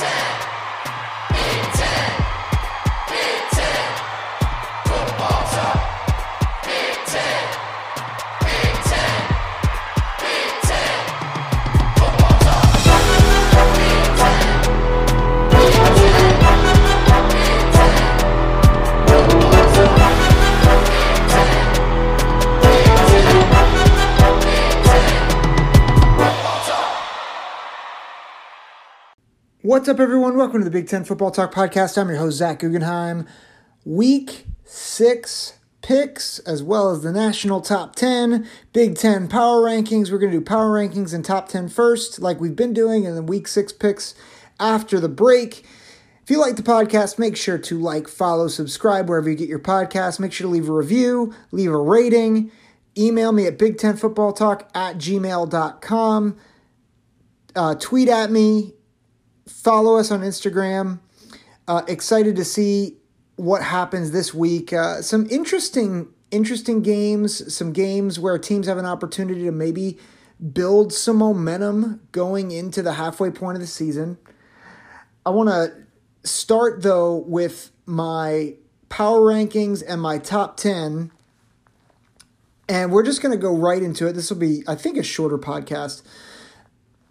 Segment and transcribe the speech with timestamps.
[0.00, 0.43] Mountain.
[29.74, 30.36] What's up, everyone?
[30.36, 31.98] Welcome to the Big Ten Football Talk Podcast.
[31.98, 33.26] I'm your host, Zach Guggenheim.
[33.84, 40.12] Week six picks, as well as the national top 10, Big Ten power rankings.
[40.12, 43.16] We're going to do power rankings and top 10 first, like we've been doing, and
[43.16, 44.14] then week six picks
[44.60, 45.66] after the break.
[46.22, 49.58] If you like the podcast, make sure to like, follow, subscribe wherever you get your
[49.58, 50.20] podcast.
[50.20, 52.52] Make sure to leave a review, leave a rating.
[52.96, 56.36] Email me at Big Ten Football Talk at gmail.com.
[57.56, 58.74] Uh, tweet at me
[59.46, 61.00] follow us on Instagram.
[61.66, 62.96] Uh, excited to see
[63.36, 64.72] what happens this week.
[64.72, 67.54] Uh, some interesting, interesting games.
[67.54, 69.98] Some games where teams have an opportunity to maybe
[70.52, 74.18] build some momentum going into the halfway point of the season.
[75.24, 78.54] I want to start though with my
[78.88, 81.10] power rankings and my top 10
[82.68, 85.02] and we're just going to go right into it this will be i think a
[85.02, 86.02] shorter podcast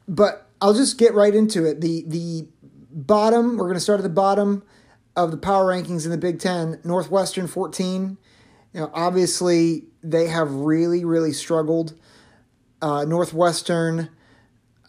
[0.07, 1.81] but I'll just get right into it.
[1.81, 2.47] The the
[2.89, 4.63] bottom, we're going to start at the bottom
[5.13, 6.79] of the power rankings in the Big 10.
[6.85, 8.17] Northwestern 14.
[8.73, 11.99] You know, obviously they have really really struggled.
[12.81, 14.09] Uh, Northwestern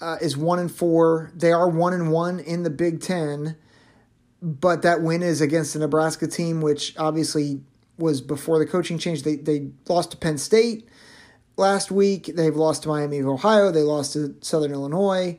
[0.00, 1.33] uh, is 1 and 4.
[1.34, 3.56] They are 1 and 1 in the Big 10,
[4.41, 7.62] but that win is against the Nebraska team which obviously
[7.98, 9.25] was before the coaching change.
[9.25, 10.88] They they lost to Penn State
[11.56, 12.31] last week.
[12.36, 13.72] They've lost to Miami of Ohio.
[13.72, 15.36] They lost to Southern Illinois.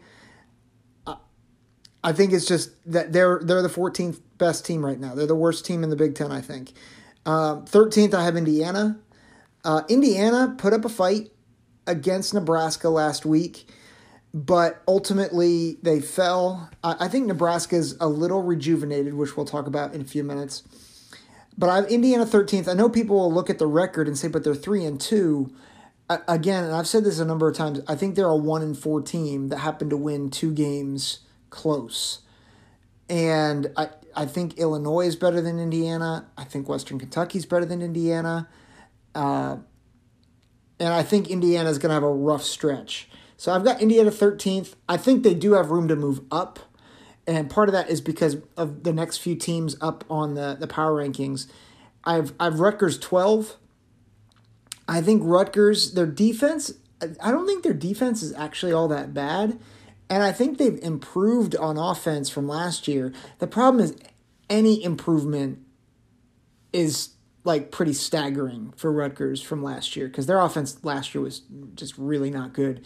[2.06, 5.16] I think it's just that they're they're the 14th best team right now.
[5.16, 6.74] They're the worst team in the Big Ten, I think.
[7.26, 9.00] Uh, 13th, I have Indiana.
[9.64, 11.32] Uh, Indiana put up a fight
[11.88, 13.68] against Nebraska last week,
[14.36, 16.70] but ultimately they fell.
[16.84, 20.24] I, I think Nebraska is a little rejuvenated, which we'll talk about in a few
[20.24, 20.62] minutes.
[21.58, 22.68] But I have Indiana 13th.
[22.68, 25.52] I know people will look at the record and say, but they're three and two.
[26.08, 27.80] again, and I've said this a number of times.
[27.88, 31.22] I think they're a one and four team that happened to win two games
[31.56, 32.20] close.
[33.10, 36.28] And I, I think Illinois is better than Indiana.
[36.38, 38.48] I think Western Kentucky is better than Indiana.
[39.14, 39.58] Uh,
[40.80, 43.10] and I think Indiana is going to have a rough stretch.
[43.38, 44.76] So I've got Indiana 13th.
[44.90, 46.60] I think they do have room to move up.
[47.28, 50.68] And part of that is because of the next few teams up on the, the
[50.68, 51.48] power rankings.
[52.04, 53.58] I've I've Rutgers 12.
[54.88, 59.60] I think Rutgers, their defense, I don't think their defense is actually all that bad.
[60.10, 63.12] And I think they've improved on offense from last year.
[63.40, 63.96] The problem is
[64.50, 65.60] any improvement
[66.72, 67.10] is
[67.44, 71.42] like pretty staggering for Rutgers from last year because their offense last year was
[71.76, 72.86] just really not good.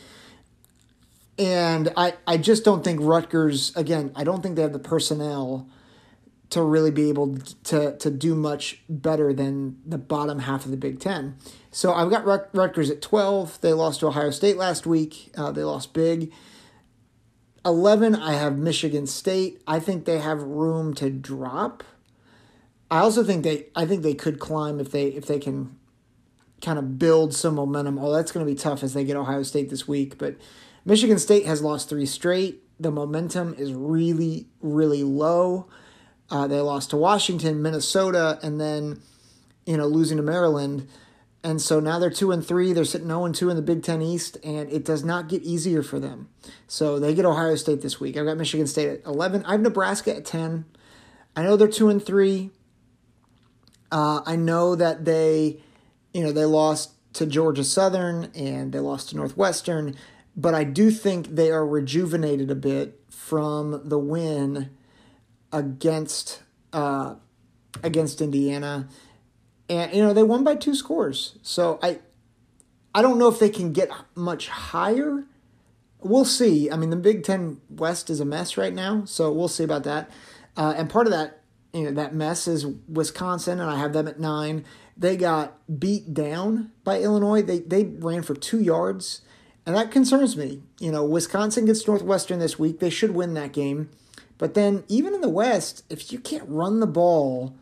[1.38, 5.70] And I, I just don't think Rutgers, again, I don't think they have the personnel
[6.50, 10.78] to really be able to, to do much better than the bottom half of the
[10.78, 11.38] Big Ten.
[11.72, 13.62] So I've got Rutgers at 12.
[13.62, 15.32] They lost to Ohio State last week.
[15.38, 16.34] Uh, they lost big.
[17.66, 19.62] 11, I have Michigan State.
[19.68, 21.84] I think they have room to drop.
[22.92, 25.78] I also think they I think they could climb if they if they can
[26.62, 28.00] kind of build some momentum.
[28.00, 30.36] Oh, that's going to be tough as they get Ohio State this week, but
[30.86, 32.64] Michigan State has lost 3 straight.
[32.80, 35.68] The momentum is really really low.
[36.32, 39.02] Uh, they lost to Washington, Minnesota, and then
[39.66, 40.88] you know losing to Maryland.
[41.42, 42.74] And so now they're 2 and 3.
[42.74, 45.42] They're sitting 0 and 2 in the Big 10 East and it does not get
[45.44, 46.30] easier for them.
[46.68, 48.18] So they get Ohio State this week.
[48.18, 49.46] I've got Michigan State at 11.
[49.46, 50.66] I have Nebraska at 10.
[51.36, 52.52] I know they're 2 and 3.
[53.92, 55.62] Uh, I know that they
[56.14, 59.96] you know, they lost to Georgia Southern and they lost to Northwestern,
[60.36, 64.70] but I do think they are rejuvenated a bit from the win
[65.52, 66.42] against
[66.74, 67.16] uh,
[67.84, 68.88] against Indiana
[69.70, 71.38] and you know they won by two scores.
[71.42, 72.00] So I
[72.94, 75.26] I don't know if they can get much higher.
[76.02, 76.72] We'll see.
[76.72, 79.84] I mean, the Big Ten West is a mess right now, so we'll see about
[79.84, 80.10] that.
[80.56, 81.42] Uh, and part of that,
[81.74, 84.66] you know, that mess is Wisconsin, and I have them at nine.
[84.98, 87.42] They got beat down by Illinois.
[87.42, 89.22] They they ran for two yards,
[89.66, 90.64] and that concerns me.
[90.80, 92.80] You know, Wisconsin gets Northwestern this week.
[92.80, 93.90] They should win that game.
[94.38, 97.54] But then, even in the West, if you can't run the ball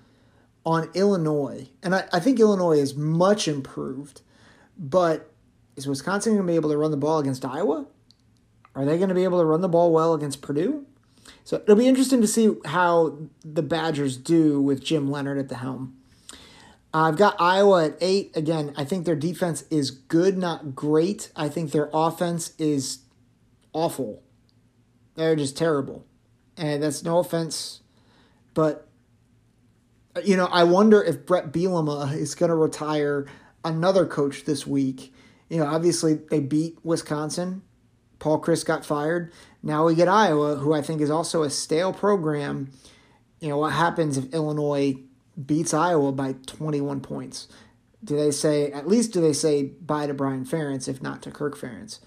[0.67, 4.19] on Illinois, and I, I think Illinois is much improved,
[4.77, 5.31] but
[5.77, 7.85] is Wisconsin going to be able to run the ball against Iowa?
[8.75, 10.85] Are they going to be able to run the ball well against Purdue?
[11.45, 15.55] So it'll be interesting to see how the Badgers do with Jim Leonhard at the
[15.55, 15.95] helm.
[16.93, 18.35] I've got Iowa at eight.
[18.35, 21.31] Again, I think their defense is good, not great.
[21.33, 22.99] I think their offense is
[23.71, 24.21] awful.
[25.15, 26.05] They're just terrible.
[26.57, 27.79] And that's no offense,
[28.53, 28.86] but
[30.25, 33.25] you know, I wonder if Bret Bielema is going to retire
[33.63, 35.13] another coach this week.
[35.49, 37.61] You know, obviously they beat Wisconsin.
[38.19, 39.31] Paul Chryst got fired.
[39.61, 42.71] Now we get Iowa, who I think is also a stale program.
[43.39, 44.95] You know, what happens if Illinois
[45.45, 47.47] beats Iowa by 21 points?
[48.03, 51.31] Do they say, at least do they say bye to Brian Ferentz, if not to
[51.31, 51.99] Kirk Ferentz?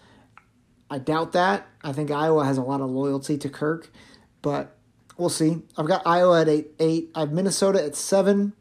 [0.90, 1.68] I doubt that.
[1.82, 3.90] I think Iowa has a lot of loyalty to Kirk,
[4.42, 4.76] but
[5.20, 5.62] we'll see.
[5.76, 6.68] I've got Iowa at eight.
[6.78, 7.10] Eight.
[7.14, 8.54] I have Minnesota at seven.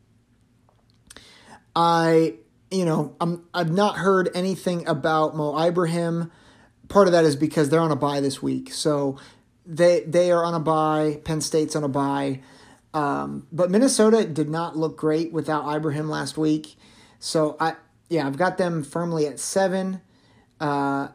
[1.76, 2.36] I,
[2.70, 3.46] you know, I'm.
[3.54, 6.32] I've not heard anything about Mo Ibrahim.
[6.90, 9.18] Part of that is because they're on a bye this week, so
[9.66, 11.22] they they are on a bye.
[11.24, 12.42] Penn State's on a bye.
[12.94, 16.76] Um, but Minnesota did not look great without Ibrahim last week.
[17.20, 17.76] So I
[18.10, 20.02] yeah, I've got them firmly at seven.
[20.60, 21.10] Uh,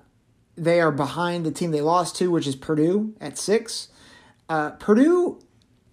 [0.57, 3.89] they are behind the team they lost to, which is Purdue at six.
[4.49, 5.41] Uh, Purdue,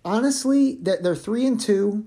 [0.04, 2.06] honestly, they're, they're three and two,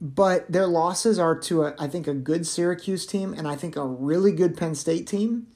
[0.00, 3.76] but their losses are to a, I think a good Syracuse team and I think
[3.76, 5.46] a really good Penn State team.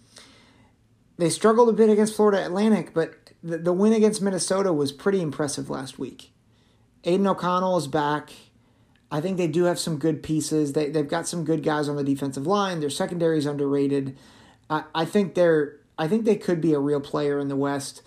[1.19, 5.21] They struggled a bit against Florida Atlantic, but the, the win against Minnesota was pretty
[5.21, 6.33] impressive last week.
[7.05, 8.31] Aidan O'Connell is back.
[9.11, 10.73] I think they do have some good pieces.
[10.73, 12.81] They, they've got some good guys on the defensive line.
[12.81, 14.17] Their secondary is underrated.
[14.69, 18.01] I, I think they're I think they could be a real player in the West.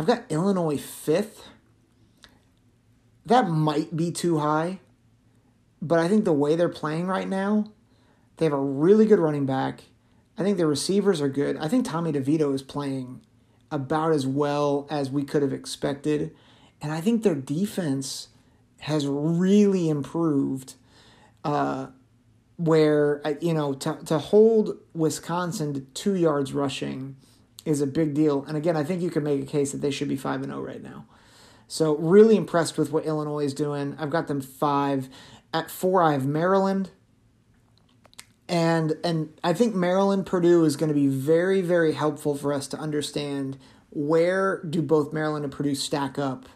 [0.00, 1.46] I've got Illinois fifth.
[3.26, 4.80] That might be too high,
[5.82, 7.70] but I think the way they're playing right now,
[8.38, 9.82] they have a really good running back.
[10.38, 11.58] I think their receivers are good.
[11.58, 13.20] I think Tommy DeVito is playing
[13.70, 16.34] about as well as we could have expected.
[16.80, 18.28] And I think their defense
[18.78, 20.76] has really improved.
[21.44, 21.88] Uh,
[22.56, 27.16] where uh, you know to, to hold Wisconsin to two yards rushing
[27.64, 28.44] is a big deal.
[28.46, 30.52] And again, I think you can make a case that they should be 5 and
[30.52, 31.06] 0 right now.
[31.68, 33.94] So, really impressed with what Illinois is doing.
[33.98, 35.08] I've got them 5.
[35.52, 36.90] At 4, I have Maryland.
[38.48, 42.66] And and I think Maryland Purdue is going to be very very helpful for us
[42.68, 43.56] to understand
[43.90, 46.48] where do both Maryland and Purdue stack up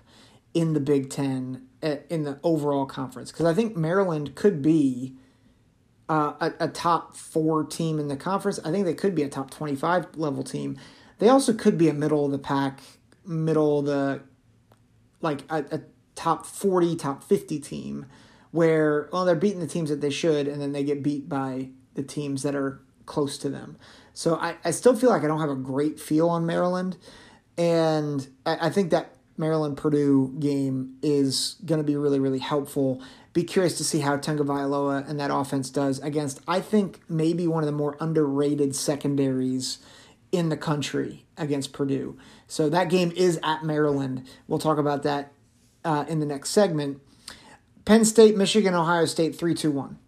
[0.54, 5.14] in the Big 10 eh, in the overall conference because I think Maryland could be
[6.08, 8.58] uh, a, a top four team in the conference.
[8.64, 10.76] I think they could be a top 25 level team.
[11.18, 12.80] They also could be a middle of the pack,
[13.24, 14.22] middle of the
[15.20, 15.80] like a, a
[16.14, 18.06] top 40, top 50 team
[18.50, 21.68] where well they're beating the teams that they should and then they get beat by
[21.94, 23.76] the teams that are close to them.
[24.12, 26.96] So I, I still feel like I don't have a great feel on Maryland.
[27.58, 33.02] And I, I think that Maryland Purdue game is going to be really, really helpful.
[33.34, 37.64] Be curious to see how Tagovailoa and that offense does against, I think, maybe one
[37.64, 39.78] of the more underrated secondaries
[40.30, 42.16] in the country against Purdue.
[42.46, 44.26] So that game is at Maryland.
[44.46, 45.32] We'll talk about that
[45.84, 47.02] uh, in the next segment.
[47.84, 49.98] Penn State, Michigan, Ohio State, 3 2 1.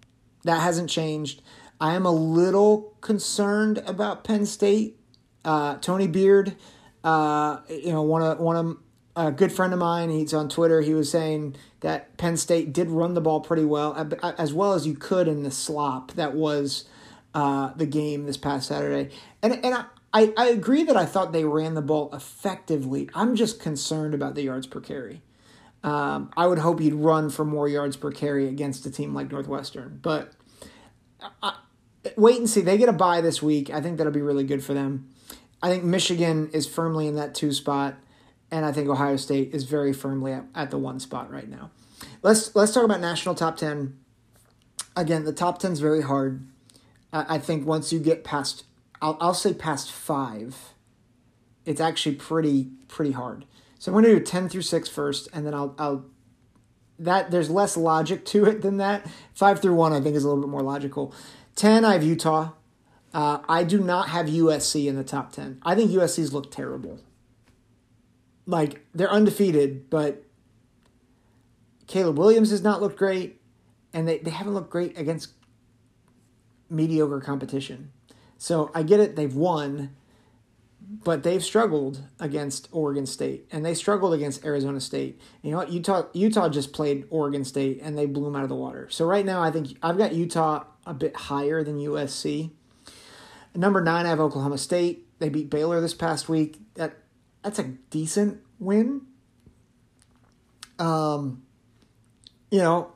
[0.45, 1.43] That hasn't changed.
[1.81, 4.99] I am a little concerned about Penn State.
[5.45, 6.57] Uh, Tony Beard,
[7.05, 8.77] uh, you know, one of one of
[9.17, 10.11] a good friend of mine.
[10.11, 10.83] He's on Twitter.
[10.83, 13.95] He was saying that Penn State did run the ball pretty well,
[14.39, 16.85] as well as you could in the slop that was
[17.35, 19.15] uh, the game this past Saturday.
[19.43, 23.11] And and I, I, agree that I thought they ran the ball effectively.
[23.15, 25.21] I'm just concerned about the yards per carry.
[25.83, 29.31] Um, I would hope you'd run for more yards per carry against a team like
[29.31, 29.99] Northwestern.
[30.03, 30.33] But
[31.43, 31.57] I,
[32.17, 32.63] wait and see.
[32.63, 33.71] They get a bye this week.
[33.71, 35.11] I think that'll be really good for them.
[35.63, 37.97] I think Michigan is firmly in that two spot,
[38.51, 41.71] and I think Ohio State is very firmly at, at the one spot right now.
[42.23, 43.99] Let's let's talk about national top ten.
[44.97, 46.47] Again, the top ten is very hard.
[47.13, 48.65] I, I think once you get past
[49.01, 50.75] I'll, I'll say past five,
[51.65, 53.45] it's actually pretty pretty hard.
[53.79, 56.07] So I'm going to do 10 through 6 first, and then I'll, I'll
[56.99, 59.07] that there's less logic to it than that.
[59.35, 61.15] 5 through 1 I think is a little bit more logical.
[61.57, 62.53] 10 I have Utah.
[63.13, 65.61] Uh, I do not have USC in the top 10.
[65.63, 67.01] I think USC's look terrible.
[68.47, 70.23] Like they're undefeated, but
[71.87, 73.41] Caleb Williams has not looked great,
[73.93, 75.31] and they, they haven't looked great against
[76.69, 77.93] mediocre competition.
[78.39, 79.97] So I get it, they've won,
[80.89, 85.21] but they've struggled against Oregon State and they struggled against Arizona State.
[85.43, 85.73] You know what?
[85.73, 88.89] Utah Utah just played Oregon State and they blew them out of the water.
[88.91, 92.51] So right now I think I've got Utah a bit higher than USC.
[93.55, 95.07] Number 9 I have Oklahoma State.
[95.19, 96.61] They beat Baylor this past week.
[96.75, 96.99] That
[97.47, 99.03] that's a decent win.
[100.81, 101.45] Um,
[102.51, 102.91] you know,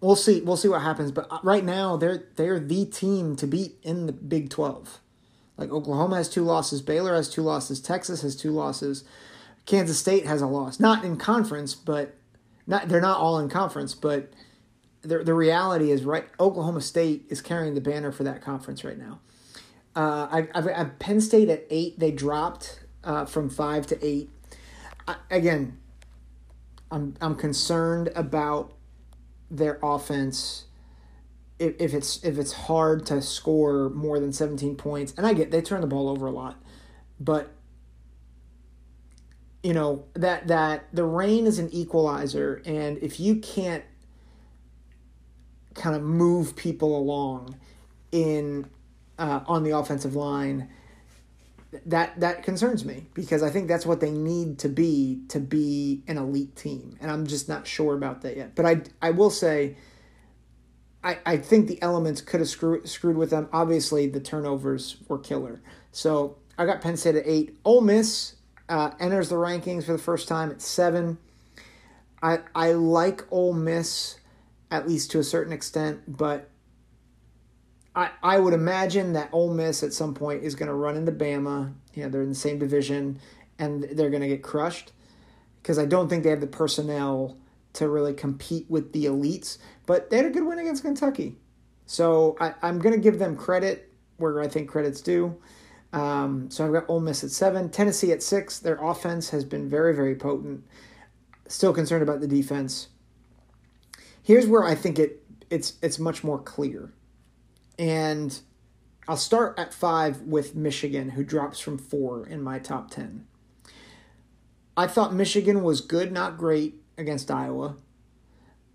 [0.00, 0.40] we'll see.
[0.40, 1.12] We'll see what happens.
[1.12, 4.98] But uh, right now, they're they're the team to beat in the Big Twelve.
[5.56, 9.04] Like Oklahoma has two losses, Baylor has two losses, Texas has two losses,
[9.66, 10.80] Kansas State has a loss.
[10.80, 12.16] Not in conference, but
[12.66, 14.32] not they're not all in conference, but
[15.02, 16.26] the the reality is right.
[16.40, 19.20] Oklahoma State is carrying the banner for that conference right now.
[19.94, 22.00] Uh, I, I've, I've Penn State at eight.
[22.00, 24.28] They dropped uh, from five to eight.
[25.08, 25.78] I, again,
[26.90, 28.74] I'm I'm concerned about
[29.50, 30.64] their offense.
[31.58, 35.50] If, if it's if it's hard to score more than 17 points, and I get
[35.50, 36.56] they turn the ball over a lot,
[37.18, 37.52] but
[39.62, 43.84] you know that that the rain is an equalizer, and if you can't
[45.74, 47.56] kind of move people along
[48.12, 48.68] in
[49.18, 50.68] uh, on the offensive line,
[51.86, 56.02] that that concerns me because I think that's what they need to be to be
[56.08, 58.54] an elite team, and I'm just not sure about that yet.
[58.54, 59.76] But I I will say.
[61.04, 63.48] I, I think the elements could have screwed screwed with them.
[63.52, 65.60] Obviously, the turnovers were killer.
[65.92, 67.56] So I got Penn State at eight.
[67.64, 68.34] Ole Miss
[68.68, 71.18] uh, enters the rankings for the first time at seven.
[72.22, 74.18] I I like Ole Miss
[74.70, 76.50] at least to a certain extent, but
[77.96, 81.12] I, I would imagine that Ole Miss at some point is going to run into
[81.12, 81.72] Bama.
[81.94, 83.18] You know, they're in the same division,
[83.58, 84.92] and they're going to get crushed
[85.62, 87.38] because I don't think they have the personnel
[87.72, 89.56] to really compete with the elites.
[89.86, 91.36] But they had a good win against Kentucky,
[91.86, 95.36] so I, I'm going to give them credit where I think credit's due.
[95.92, 98.58] Um, so I've got Ole Miss at seven, Tennessee at six.
[98.58, 100.64] Their offense has been very, very potent.
[101.48, 102.88] Still concerned about the defense.
[104.22, 106.92] Here's where I think it it's it's much more clear.
[107.78, 108.38] And
[109.08, 113.26] I'll start at five with Michigan, who drops from four in my top 10.
[114.76, 117.76] I thought Michigan was good, not great, against Iowa.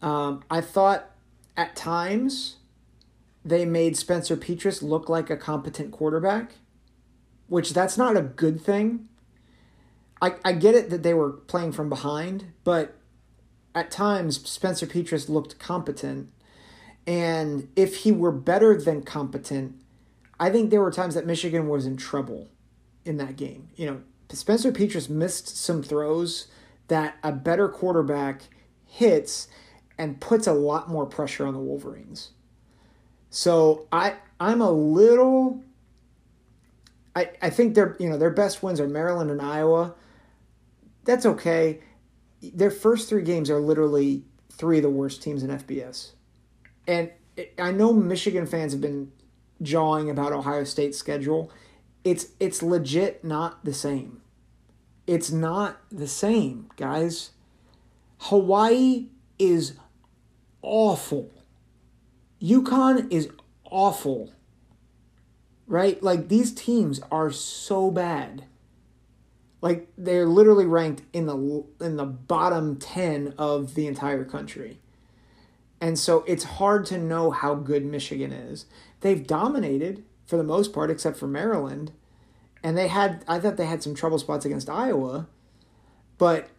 [0.02, 1.12] Um, I thought
[1.58, 2.58] at times
[3.44, 6.54] they made Spencer Petras look like a competent quarterback,
[7.48, 9.08] which that's not a good thing.
[10.22, 12.96] I, I get it that they were playing from behind, but
[13.74, 16.30] at times Spencer Petras looked competent
[17.08, 19.76] and if he were better than competent,
[20.40, 22.50] I think there were times that Michigan was in trouble
[23.06, 23.70] in that game.
[23.76, 26.48] You know, Spencer Petras missed some throws
[26.88, 28.44] that a better quarterback
[28.86, 29.48] hits
[29.98, 32.32] and puts a lot more pressure on the Wolverines.
[33.30, 35.64] So I I'm a little
[37.16, 39.96] I, I think their you know their best wins are Maryland and Iowa.
[41.04, 41.80] That's okay.
[42.42, 46.12] Their first three games are literally three of the worst teams in FBS
[46.88, 47.12] and
[47.58, 49.12] I know Michigan fans have been
[49.62, 51.52] jawing about Ohio State's schedule.
[52.04, 54.22] It's it's legit not the same.
[55.08, 57.32] It's not the same, guys.
[58.20, 59.08] Hawaii
[59.40, 59.74] is
[60.62, 61.32] awful.
[62.42, 63.30] UConn is
[63.66, 64.34] awful.
[65.68, 66.02] Right?
[66.04, 68.46] Like these teams are so bad.
[69.62, 74.81] Like they're literally ranked in the in the bottom 10 of the entire country.
[75.82, 78.68] And so it's hard to know how good Michigan is.
[79.02, 81.92] They've dominated for the most part, except for Maryland.
[82.64, 85.28] And they had, I thought they had some trouble spots against Iowa,
[86.20, 86.50] but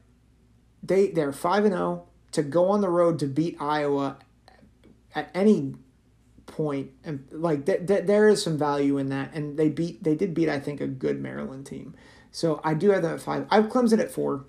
[0.83, 2.09] they they're five and zero oh.
[2.33, 4.19] to go on the road to beat Iowa
[5.14, 5.76] at any
[6.47, 9.33] point, and like th- th- there is some value in that.
[9.33, 11.95] And they beat, they did beat, I think, a good Maryland team.
[12.33, 13.47] So I do have them at five.
[13.50, 14.47] I have Clemson at four.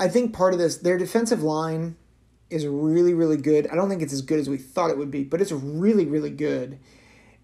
[0.00, 1.96] I think part of this, their defensive line
[2.50, 3.66] is really, really good.
[3.68, 6.06] I don't think it's as good as we thought it would be, but it's really,
[6.06, 6.78] really good.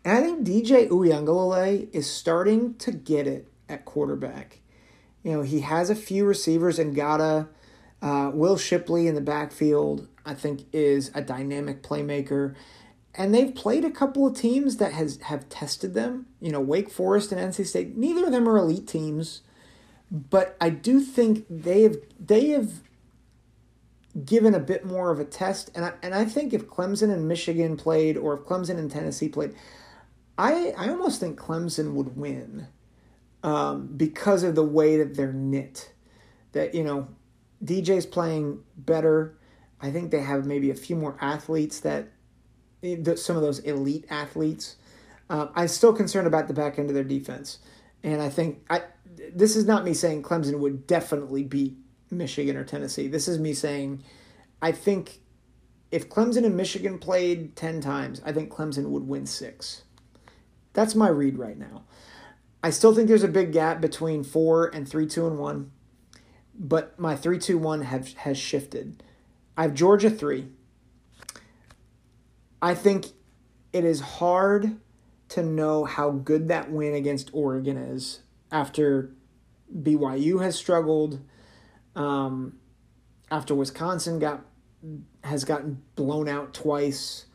[0.05, 4.61] And I think DJ Uiagalelei is starting to get it at quarterback.
[5.23, 7.49] You know, he has a few receivers and Ngata.
[8.01, 12.55] Uh, Will Shipley in the backfield, I think, is a dynamic playmaker.
[13.15, 16.27] And they've played a couple of teams that has have tested them.
[16.41, 17.97] You know, Wake Forest and NC State.
[17.97, 19.43] Neither of them are elite teams,
[20.11, 22.81] but I do think they have they have
[24.25, 25.71] given a bit more of a test.
[25.75, 29.29] And I, and I think if Clemson and Michigan played, or if Clemson and Tennessee
[29.29, 29.55] played,
[30.37, 32.69] I, I almost think Clemson would win
[33.43, 35.93] um, because of the way that they're knit.
[36.53, 37.09] That, you know,
[37.65, 39.39] DJ's playing better.
[39.81, 42.09] I think they have maybe a few more athletes that
[43.17, 44.77] some of those elite athletes.
[45.29, 47.59] Uh, I'm still concerned about the back end of their defense.
[48.03, 48.83] And I think I
[49.35, 51.77] this is not me saying Clemson would definitely beat
[52.11, 53.09] Michigan or Tennessee.
[53.09, 54.03] This is me saying,
[54.61, 55.21] I think
[55.91, 59.83] if Clemson and Michigan played 10 times, I think Clemson would win six.
[60.73, 61.85] That's my read right now.
[62.63, 65.73] I still think there's a big gap between four and three, two, and one.
[66.55, 69.03] but my three two one have has shifted.
[69.57, 70.49] I have Georgia three.
[72.61, 73.07] I think
[73.73, 74.77] it is hard
[75.31, 78.21] to know how good that win against Oregon is
[78.53, 79.13] after
[79.75, 81.21] BYU has struggled,
[81.97, 82.59] um,
[83.31, 84.45] after Wisconsin got
[85.23, 87.27] has gotten blown out twice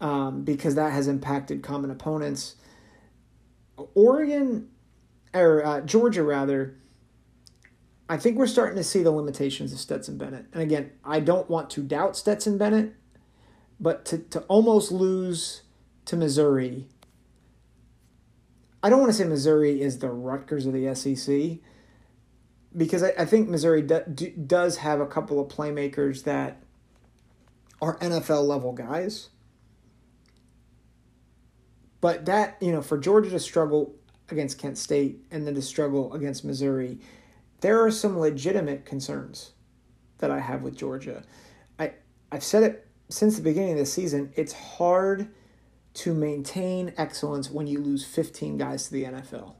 [0.00, 2.56] um, because that has impacted common opponents.
[3.94, 4.68] Oregon
[5.32, 6.76] or uh, Georgia rather.
[8.08, 10.46] I think we're starting to see the limitations of Stetson Bennett.
[10.52, 12.92] And again, I don't want to doubt Stetson Bennett,
[13.80, 15.62] but to, to almost lose
[16.04, 16.86] to Missouri,
[18.82, 21.60] I don't want to say Missouri is the Rutgers of the SEC,
[22.76, 26.62] because I, I think Missouri do, do, does have a couple of playmakers that
[27.80, 29.30] are NFL level guys.
[32.00, 33.94] But that, you know, for Georgia to struggle
[34.28, 36.98] against Kent State and then to struggle against Missouri,
[37.60, 39.52] there are some legitimate concerns
[40.18, 41.22] that I have with Georgia.
[41.78, 41.92] I
[42.30, 44.32] I've said it since the beginning of the season.
[44.36, 45.28] It's hard
[45.94, 49.54] to maintain excellence when you lose 15 guys to the NFL.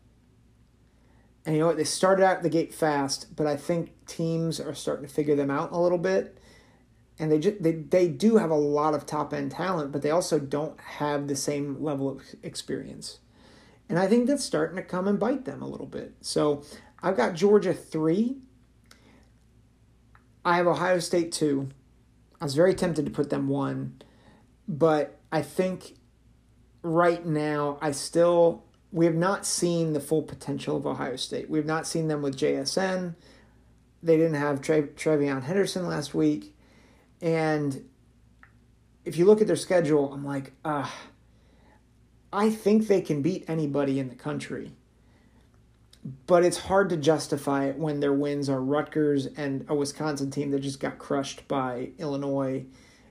[1.47, 1.77] And you know what?
[1.77, 5.51] They started out the gate fast, but I think teams are starting to figure them
[5.51, 6.39] out a little bit.
[7.19, 10.11] And they just they, they do have a lot of top end talent, but they
[10.11, 13.19] also don't have the same level of experience.
[13.89, 16.15] And I think that's starting to come and bite them a little bit.
[16.23, 16.63] So
[17.03, 18.39] I've got Georgia three.
[20.45, 21.69] I have Ohio State two.
[22.41, 24.03] I was very tempted to put them one,
[24.67, 25.97] but I think
[26.83, 28.64] right now I still
[28.95, 31.51] we have not seen the full potential of Ohio State.
[31.51, 33.17] We have not seen them with JSN.
[34.05, 36.55] They didn't have Tre- TreVeyon Henderson last week.
[37.21, 37.89] And
[39.05, 40.95] if you look at their schedule, I'm like, ah,
[42.33, 44.71] I think they can beat anybody in the country.
[46.29, 50.53] But it's hard to justify it when their wins are Rutgers and a Wisconsin team
[50.53, 52.65] that just got crushed by Illinois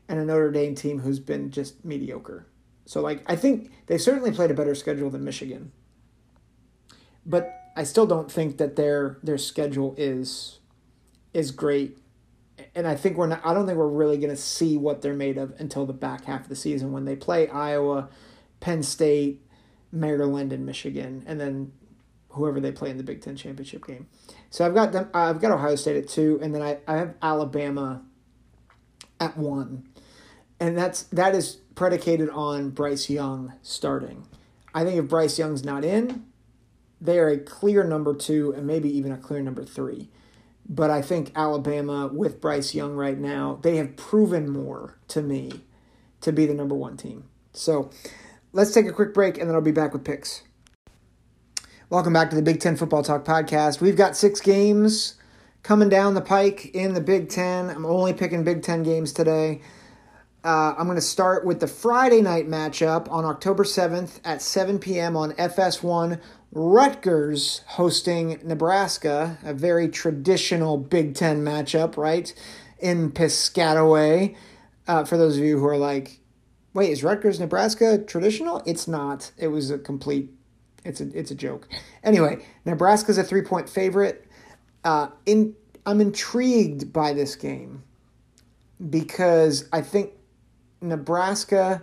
[0.07, 2.45] and a Notre Dame team who's been just mediocre.
[2.85, 5.71] So like I think they certainly played a better schedule than Michigan.
[7.25, 10.59] But I still don't think that their their schedule is
[11.33, 11.97] is great.
[12.75, 15.13] And I think we're not I don't think we're really going to see what they're
[15.13, 18.09] made of until the back half of the season when they play Iowa,
[18.59, 19.41] Penn State,
[19.91, 21.71] Maryland and Michigan and then
[22.29, 24.07] whoever they play in the Big 10 championship game.
[24.49, 27.15] So I've got them I've got Ohio State at 2 and then I I have
[27.21, 28.03] Alabama
[29.19, 29.87] at 1.
[30.63, 34.25] And that's that is predicated on Bryce Young starting.
[34.73, 36.23] I think if Bryce Young's not in,
[37.01, 40.07] they are a clear number two and maybe even a clear number three.
[40.65, 45.65] But I think Alabama, with Bryce Young right now, they have proven more to me
[46.21, 47.25] to be the number one team.
[47.51, 47.89] So
[48.53, 50.43] let's take a quick break and then I'll be back with picks.
[51.89, 53.81] Welcome back to the Big Ten Football Talk podcast.
[53.81, 55.15] We've got six games
[55.61, 57.69] coming down the pike in the Big Ten.
[57.69, 59.61] I'm only picking Big Ten games today.
[60.43, 64.77] Uh, I'm going to start with the Friday night matchup on October 7th at 7
[64.77, 65.15] p.m.
[65.15, 66.19] on FS1.
[66.51, 72.33] Rutgers hosting Nebraska, a very traditional Big Ten matchup, right?
[72.79, 74.35] In Piscataway.
[74.85, 76.19] Uh, for those of you who are like,
[76.73, 78.61] wait, is Rutgers Nebraska traditional?
[78.65, 79.31] It's not.
[79.37, 80.29] It was a complete.
[80.83, 81.69] It's a it's a joke.
[82.03, 84.27] Anyway, Nebraska's a three point favorite.
[84.83, 87.83] Uh, in I'm intrigued by this game
[88.89, 90.11] because I think
[90.83, 91.81] Nebraska,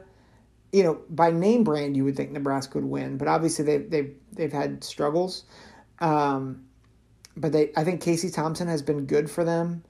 [0.73, 4.15] you know, by name brand, you would think Nebraska would win, but obviously they they've
[4.33, 5.45] they've had struggles.
[5.99, 6.67] Um,
[7.37, 9.83] but they, I think Casey Thompson has been good for them.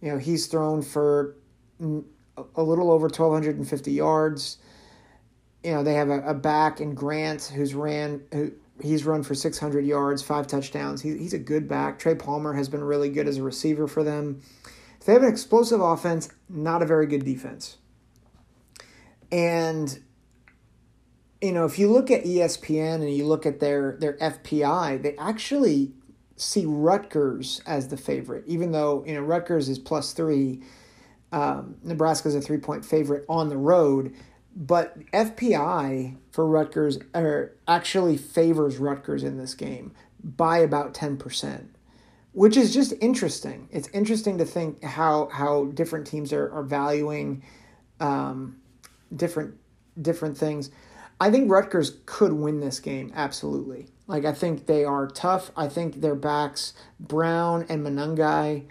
[0.00, 1.36] You know, he's thrown for
[1.80, 4.58] a little over twelve hundred and fifty yards.
[5.62, 9.34] You know, they have a, a back in Grant who's ran who he's run for
[9.34, 11.02] 600 yards, five touchdowns.
[11.02, 11.98] He, he's a good back.
[11.98, 14.40] Trey Palmer has been really good as a receiver for them.
[15.04, 17.78] They have an explosive offense, not a very good defense.
[19.30, 19.98] And
[21.40, 25.16] you know, if you look at ESPN and you look at their their FPI, they
[25.16, 25.92] actually
[26.36, 30.62] see Rutgers as the favorite, even though you know Rutgers is plus three.
[31.30, 34.14] Um, Nebraska is a three point favorite on the road,
[34.56, 41.76] but FPI for Rutgers er, actually favors Rutgers in this game by about ten percent,
[42.32, 43.68] which is just interesting.
[43.70, 47.44] It's interesting to think how how different teams are are valuing.
[48.00, 48.60] Um,
[49.14, 49.54] different
[50.00, 50.70] different things.
[51.20, 53.88] I think Rutgers could win this game absolutely.
[54.06, 55.50] Like I think they are tough.
[55.56, 58.66] I think their backs Brown and Monangai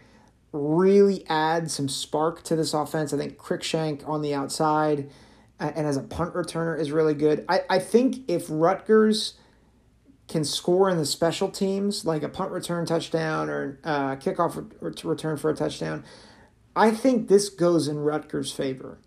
[0.53, 3.13] really add some spark to this offense.
[3.13, 5.09] I think Cruickshank on the outside
[5.59, 7.43] and as a punt returner is really good.
[7.49, 9.33] I, I think if Rutgers
[10.27, 15.07] can score in the special teams, like a punt return touchdown or uh, kickoff to
[15.07, 16.03] return for a touchdown,
[16.75, 18.99] I think this goes in Rutgers' favor.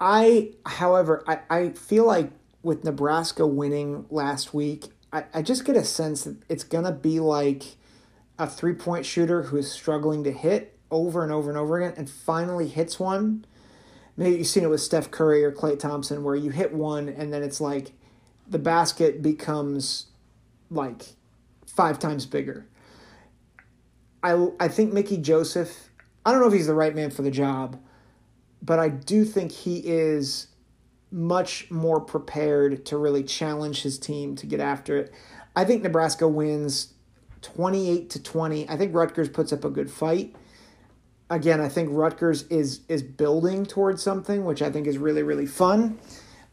[0.00, 2.30] I, however, I, I feel like
[2.62, 6.92] with Nebraska winning last week, I, I just get a sense that it's going to
[6.92, 7.76] be like
[8.38, 11.94] a three point shooter who is struggling to hit over and over and over again
[11.96, 13.44] and finally hits one.
[14.16, 17.32] Maybe you've seen it with Steph Curry or Klay Thompson where you hit one and
[17.32, 17.92] then it's like
[18.48, 20.06] the basket becomes
[20.70, 21.14] like
[21.66, 22.66] five times bigger.
[24.22, 25.90] I, I think Mickey Joseph,
[26.26, 27.80] I don't know if he's the right man for the job,
[28.62, 30.48] but I do think he is
[31.10, 35.12] much more prepared to really challenge his team to get after it.
[35.56, 36.94] I think Nebraska wins
[37.42, 38.68] 28 to 20.
[38.68, 40.36] I think Rutgers puts up a good fight.
[41.28, 45.46] Again, I think Rutgers is is building towards something, which I think is really, really
[45.46, 45.98] fun.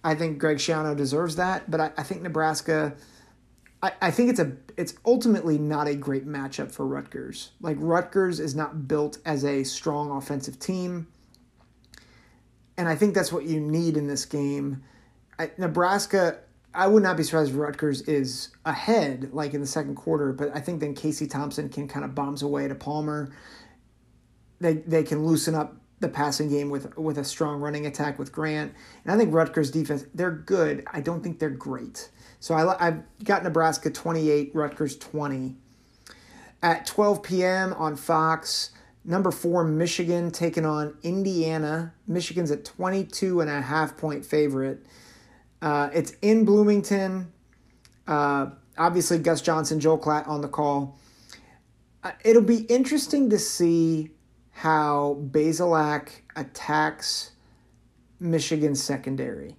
[0.03, 2.95] I think Greg Schiano deserves that, but I, I think Nebraska
[3.81, 7.51] I, I think it's a it's ultimately not a great matchup for Rutgers.
[7.61, 11.07] Like Rutgers is not built as a strong offensive team.
[12.77, 14.83] And I think that's what you need in this game.
[15.57, 16.39] Nebraska
[16.77, 20.55] I would not be surprised if Rutgers is ahead, like in the second quarter, but
[20.55, 23.31] I think then Casey Thompson can kind of bombs away to Palmer.
[24.61, 28.31] They they can loosen up the passing game with with a strong running attack with
[28.31, 30.85] Grant, and I think Rutgers defense they're good.
[30.93, 32.11] I don't think they're great.
[32.39, 35.55] So I I've got Nebraska twenty eight, Rutgers twenty.
[36.61, 37.73] At twelve p.m.
[37.73, 38.71] on Fox,
[39.07, 41.93] number four Michigan taking on Indiana.
[42.05, 44.85] Michigan's a 22 and a half point favorite.
[45.61, 47.31] Uh, it's in Bloomington.
[48.05, 50.99] Uh, obviously, Gus Johnson, Joel Klatt on the call.
[52.03, 54.11] Uh, it'll be interesting to see
[54.51, 57.31] how Bazelak attacks
[58.19, 59.55] Michigan's secondary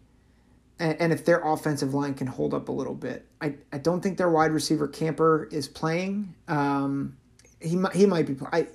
[0.81, 3.27] and, if their offensive line can hold up a little bit.
[3.41, 6.35] I, I don't think their wide receiver Camper is playing.
[6.47, 7.17] Um,
[7.61, 8.37] he, might, he might be.
[8.53, 8.69] I,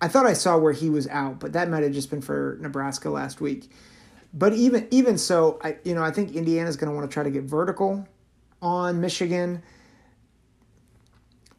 [0.00, 2.56] I thought I saw where he was out, but that might have just been for
[2.60, 3.70] Nebraska last week.
[4.32, 7.22] But even even so, I you know I think Indiana's going to want to try
[7.22, 8.06] to get vertical
[8.62, 9.62] on Michigan.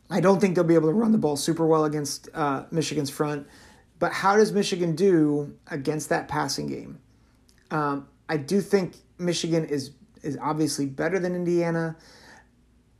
[0.09, 3.09] I don't think they'll be able to run the ball super well against uh, Michigan's
[3.09, 3.47] front.
[3.97, 6.99] But how does Michigan do against that passing game?
[7.69, 9.91] Um, I do think Michigan is
[10.23, 11.95] is obviously better than Indiana.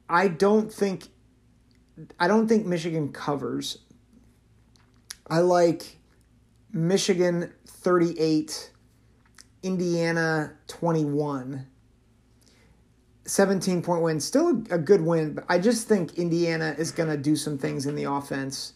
[0.09, 1.07] I don't think
[2.19, 3.79] I don't think Michigan covers.
[5.31, 5.95] I like
[6.73, 8.71] Michigan 38
[9.63, 11.67] Indiana 21.
[13.25, 17.15] 17 point win, still a, good win, but I just think Indiana is going to
[17.15, 18.73] do some things in the offense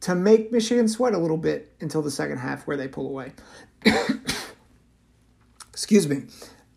[0.00, 3.32] to make Michigan sweat a little bit until the second half where they pull away.
[5.74, 6.22] Excuse me.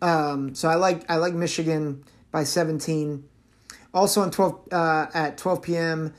[0.02, 3.24] Um, so I like I like Michigan by 17.
[3.94, 6.12] Also on 12 uh, at 12 p.m.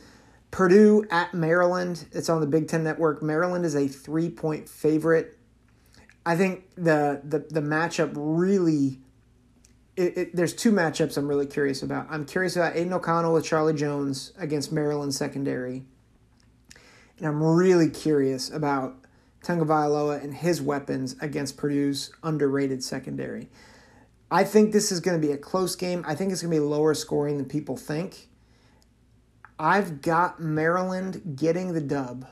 [0.56, 2.06] Purdue at Maryland.
[2.14, 3.22] It's on the Big Ten Network.
[3.22, 5.38] Maryland is a three point favorite.
[6.26, 9.02] I think the the the matchup really.
[9.98, 12.08] It, it, there's two matchups I'm really curious about.
[12.10, 15.84] I'm curious about Aidan O'Connell with Charlie Jones against Maryland secondary,
[17.18, 18.96] and I'm really curious about
[19.44, 23.50] Tagovailoa and his weapons against Purdue's underrated secondary.
[24.32, 26.06] I think this is going to be a close game.
[26.08, 28.30] I think it's going to be lower scoring than people think.
[29.58, 32.28] I've got Maryland getting the dub.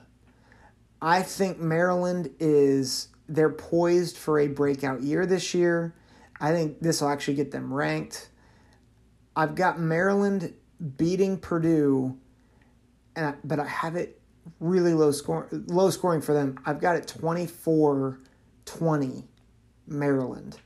[1.02, 5.94] I think Maryland is they're poised for a breakout year this year.
[6.40, 8.30] I think this will actually get them ranked.
[9.36, 10.54] I've got Maryland
[10.98, 12.18] beating Purdue,
[13.16, 14.20] and I, but I have it
[14.60, 16.60] really low score low scoring for them.
[16.66, 19.24] I've got it 24-20
[19.88, 20.60] Maryland.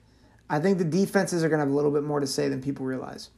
[0.50, 2.62] I think the defenses are going to have a little bit more to say than
[2.62, 3.30] people realize.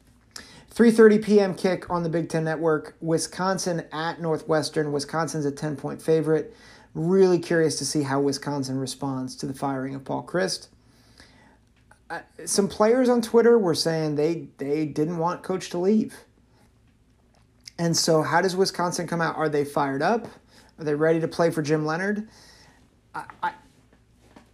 [0.73, 1.55] 3:30 p.m.
[1.55, 2.95] kick on the Big 10 network.
[3.01, 4.91] Wisconsin at Northwestern.
[4.91, 6.55] Wisconsin's a 10-point favorite.
[6.93, 10.67] Really curious to see how Wisconsin responds to the firing of Paul Chryst.
[12.09, 16.15] Uh, some players on Twitter were saying they they didn't want coach to leave.
[17.77, 19.37] And so, how does Wisconsin come out?
[19.37, 20.27] Are they fired up?
[20.77, 22.27] Are they ready to play for Jim Leonhard?
[23.13, 23.53] I, I,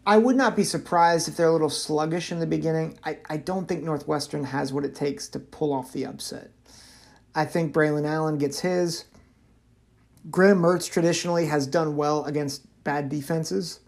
[0.08, 3.00] I would not be surprised if they're a little sluggish in the beginning.
[3.04, 6.52] I, I don't think Northwestern has what it takes to pull off the upset.
[7.34, 9.06] I think Braylon Allen gets his.
[10.30, 13.80] Graham Mertz traditionally has done well against bad defenses.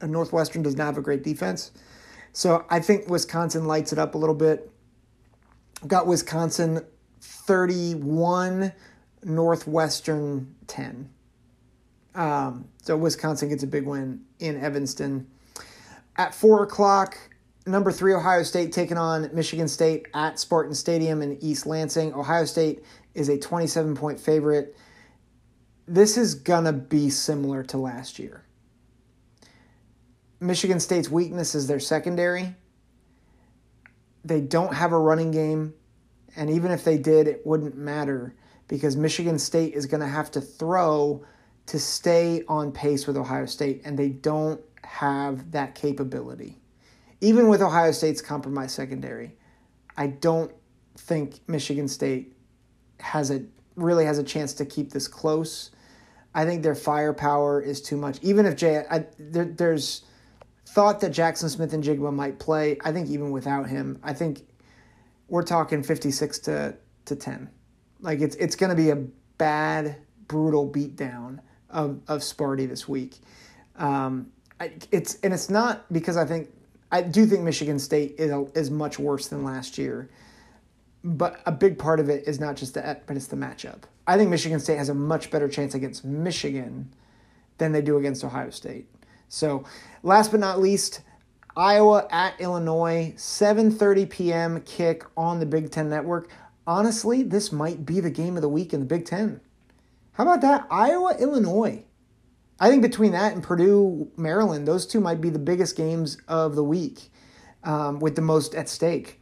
[0.00, 1.72] And Northwestern does not have a great defense.
[2.32, 4.70] So I think Wisconsin lights it up a little bit.
[5.86, 6.84] Got Wisconsin
[7.20, 8.72] 31,
[9.24, 11.08] Northwestern 10.
[12.14, 15.26] Um, so Wisconsin gets a big win in Evanston.
[16.16, 17.16] At 4 o'clock,
[17.66, 22.12] number three, Ohio State taking on Michigan State at Spartan Stadium in East Lansing.
[22.12, 24.76] Ohio State is a 27 point favorite.
[25.86, 28.44] This is going to be similar to last year.
[30.40, 32.54] Michigan State's weakness is their secondary.
[34.24, 35.74] They don't have a running game,
[36.36, 38.34] and even if they did, it wouldn't matter
[38.68, 41.24] because Michigan State is going to have to throw
[41.66, 46.58] to stay on pace with Ohio State, and they don't have that capability.
[47.20, 49.36] Even with Ohio State's compromised secondary,
[49.96, 50.52] I don't
[50.96, 52.36] think Michigan State
[53.00, 53.44] has a
[53.76, 55.70] really has a chance to keep this close.
[56.34, 58.18] I think their firepower is too much.
[58.22, 60.02] Even if Jay, I, there, there's
[60.66, 62.78] thought that Jackson Smith-Njigba might play.
[62.84, 64.46] I think even without him, I think
[65.28, 67.50] we're talking 56 to, to 10.
[68.00, 68.96] Like it's it's going to be a
[69.38, 69.96] bad,
[70.26, 71.40] brutal beatdown
[71.72, 73.16] of of Sparty this week.
[73.76, 74.30] Um,
[74.90, 76.48] it's and it's not because I think
[76.90, 80.10] I do think Michigan State is is much worse than last year,
[81.02, 83.82] but a big part of it is not just the but it's the matchup.
[84.06, 86.92] I think Michigan State has a much better chance against Michigan
[87.58, 88.88] than they do against Ohio State.
[89.28, 89.64] So,
[90.02, 91.00] last but not least,
[91.56, 94.60] Iowa at Illinois, 7:30 p.m.
[94.62, 96.28] kick on the Big 10 network.
[96.66, 99.40] Honestly, this might be the game of the week in the Big 10.
[100.12, 100.66] How about that?
[100.70, 101.84] Iowa, Illinois.
[102.60, 106.54] I think between that and Purdue, Maryland, those two might be the biggest games of
[106.54, 107.10] the week
[107.64, 109.20] um, with the most at stake.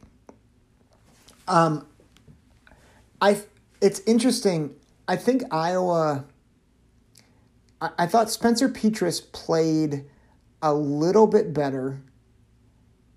[1.49, 1.87] Um,
[3.21, 3.41] I
[3.81, 4.75] it's interesting.
[5.09, 6.27] I think Iowa
[7.81, 10.05] I, I thought Spencer Petras played
[10.63, 12.01] a little bit better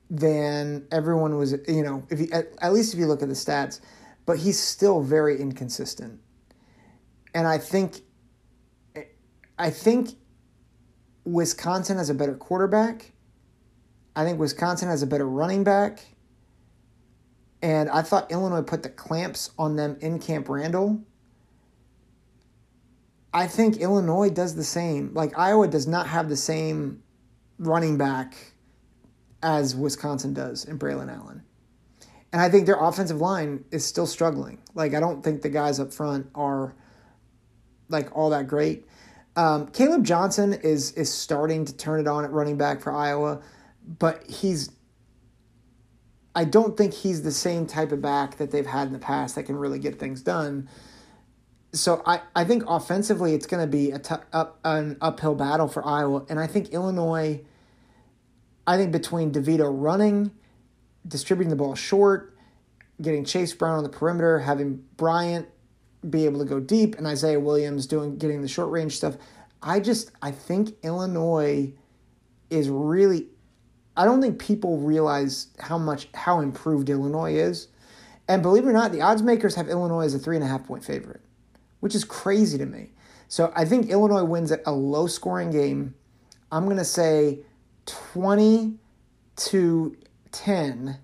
[0.10, 1.54] than everyone was.
[1.68, 3.82] You know, if you, at, at least if you look at the stats,
[4.26, 6.20] but he's still very inconsistent.
[7.34, 8.02] And I think,
[9.58, 10.10] I think
[11.26, 13.12] Wisconsin has a better quarterback.
[14.16, 16.06] I think Wisconsin has a better running back.
[17.62, 21.02] And I thought Illinois put the clamps on them in Camp Randall.
[23.34, 25.12] I think Illinois does the same.
[25.14, 27.02] Like Iowa does not have the same
[27.58, 28.36] running back
[29.42, 31.44] as Wisconsin does in Braylon Allen.
[32.32, 34.60] And I think their offensive line is still struggling.
[34.76, 36.76] Like I don't think the guys up front are
[37.94, 38.86] like all that great.
[39.36, 43.42] Um, Kaleb Johnson is is starting to turn it on at running back for Iowa,
[44.00, 44.70] but he's
[46.36, 49.36] I don't think he's the same type of back that they've had in the past
[49.36, 50.68] that can really get things done
[51.74, 55.68] so I, I think offensively it's going to be a t- up, an uphill battle
[55.68, 56.24] for Iowa.
[56.30, 57.42] And I think Illinois,
[58.66, 60.32] I think between DeVito running,
[61.08, 62.38] distributing the ball short,
[63.02, 65.48] getting Chase Brown on the perimeter, having Bryant
[66.10, 69.16] be able to go deep, and Isaiah Williams doing getting the short range stuff,
[69.62, 71.74] I just I think Illinois
[72.50, 73.28] is really
[73.96, 77.68] I don't think people realize how much how improved Illinois is.
[78.28, 80.48] And believe it or not, the odds makers have Illinois as a three and a
[80.48, 81.22] half point favorite
[81.84, 82.94] which is crazy to me.
[83.28, 85.96] So I think Illinois wins at a low scoring game.
[86.50, 87.42] I'm to say
[87.88, 88.76] 20
[89.36, 89.98] to
[90.32, 90.98] 10.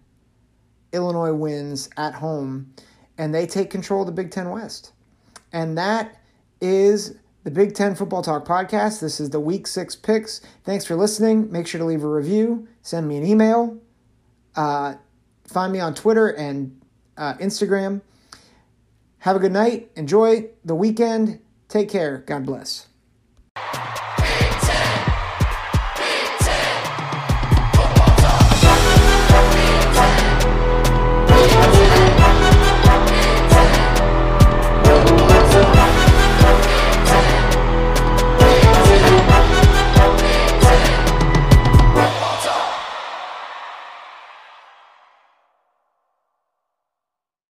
[0.94, 2.74] Illinois wins at home
[3.20, 4.94] and they take control of the Big Ten West.
[5.52, 6.16] And that
[6.62, 9.02] is the Big Ten Football Talk podcast.
[9.02, 10.42] This is the week six picks.
[10.64, 11.52] Thanks for listening.
[11.52, 13.78] Make sure to leave a review, send me an email,
[14.56, 14.96] uh,
[15.46, 16.80] find me on Twitter and
[17.18, 18.02] uh, Instagram.
[19.20, 19.92] Have a good night.
[19.96, 21.40] Enjoy the weekend.
[21.68, 22.20] Take care.
[22.20, 22.89] God bless.